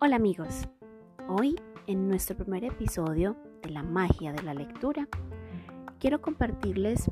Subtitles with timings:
[0.00, 0.68] Hola amigos,
[1.28, 1.54] hoy
[1.86, 5.08] en nuestro primer episodio de la magia de la lectura
[6.00, 7.10] quiero compartirles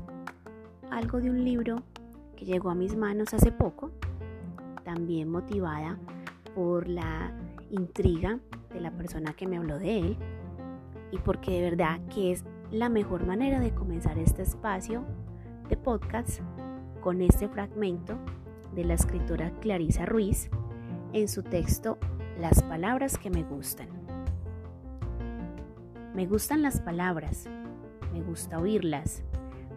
[0.91, 1.77] algo de un libro
[2.35, 3.91] que llegó a mis manos hace poco,
[4.83, 5.97] también motivada
[6.53, 7.31] por la
[7.71, 8.39] intriga
[8.73, 10.17] de la persona que me habló de él
[11.11, 15.03] y porque de verdad que es la mejor manera de comenzar este espacio
[15.69, 16.41] de podcast
[17.01, 18.17] con este fragmento
[18.75, 20.49] de la escritora Clarisa Ruiz
[21.13, 21.97] en su texto
[22.39, 23.87] Las palabras que me gustan.
[26.15, 27.47] Me gustan las palabras,
[28.11, 29.23] me gusta oírlas,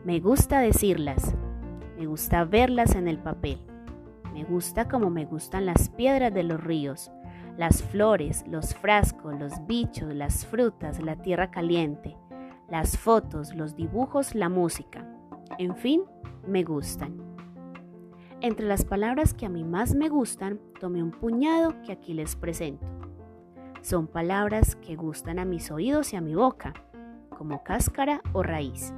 [0.05, 1.35] me gusta decirlas,
[1.99, 3.59] me gusta verlas en el papel,
[4.33, 7.11] me gusta como me gustan las piedras de los ríos,
[7.57, 12.17] las flores, los frascos, los bichos, las frutas, la tierra caliente,
[12.69, 15.07] las fotos, los dibujos, la música.
[15.59, 16.03] En fin,
[16.47, 17.36] me gustan.
[18.43, 22.37] Entre las palabras que a mí más me gustan, tomé un puñado que aquí les
[22.37, 22.87] presento.
[23.81, 26.75] Son palabras que gustan a mis oídos y a mi boca,
[27.31, 28.93] como cáscara o raíz.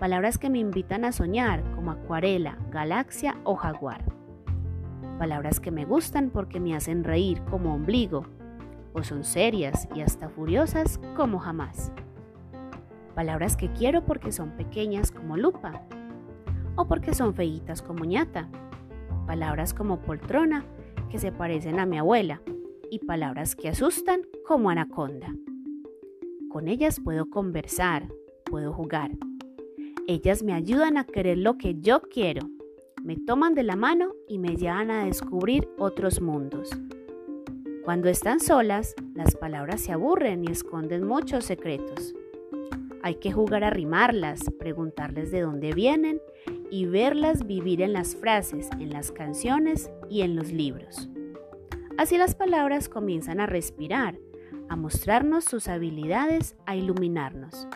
[0.00, 4.04] Palabras que me invitan a soñar, como acuarela, galaxia o jaguar.
[5.18, 8.26] Palabras que me gustan porque me hacen reír, como ombligo,
[8.92, 11.92] o son serias y hasta furiosas, como jamás.
[13.14, 15.82] Palabras que quiero porque son pequeñas, como lupa,
[16.78, 18.48] o porque son feitas como ñata.
[19.26, 20.64] Palabras como poltrona,
[21.10, 22.40] que se parecen a mi abuela,
[22.88, 25.34] y palabras que asustan como anaconda.
[26.48, 28.08] Con ellas puedo conversar,
[28.44, 29.10] puedo jugar.
[30.06, 32.48] Ellas me ayudan a querer lo que yo quiero,
[33.02, 36.70] me toman de la mano y me llevan a descubrir otros mundos.
[37.84, 42.14] Cuando están solas, las palabras se aburren y esconden muchos secretos.
[43.02, 46.20] Hay que jugar a rimarlas, preguntarles de dónde vienen
[46.70, 51.08] y verlas vivir en las frases, en las canciones y en los libros.
[51.96, 54.18] Así las palabras comienzan a respirar,
[54.68, 57.66] a mostrarnos sus habilidades, a iluminarnos.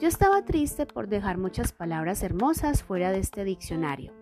[0.00, 4.12] Yo estaba triste por dejar muchas palabras hermosas fuera de este diccionario,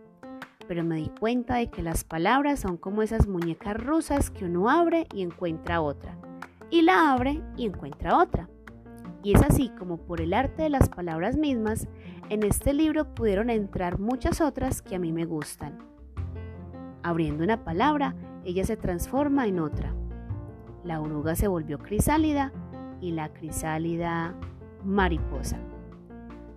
[0.66, 4.68] pero me di cuenta de que las palabras son como esas muñecas rusas que uno
[4.68, 6.18] abre y encuentra otra,
[6.68, 8.48] y la abre y encuentra otra.
[9.28, 11.86] Y es así como por el arte de las palabras mismas,
[12.30, 15.76] en este libro pudieron entrar muchas otras que a mí me gustan.
[17.02, 18.14] Abriendo una palabra,
[18.46, 19.92] ella se transforma en otra.
[20.82, 22.54] La oruga se volvió crisálida
[23.02, 24.34] y la crisálida
[24.82, 25.58] mariposa.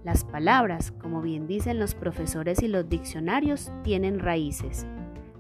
[0.05, 4.87] Las palabras, como bien dicen los profesores y los diccionarios, tienen raíces,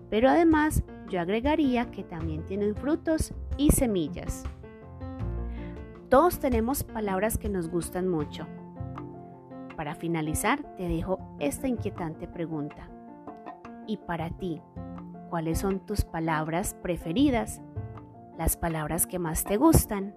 [0.09, 4.43] pero además yo agregaría que también tienen frutos y semillas.
[6.11, 8.45] Todos tenemos palabras que nos gustan mucho.
[9.77, 12.89] Para finalizar, te dejo esta inquietante pregunta.
[13.87, 14.61] ¿Y para ti,
[15.29, 17.61] cuáles son tus palabras preferidas?
[18.37, 20.13] Las palabras que más te gustan.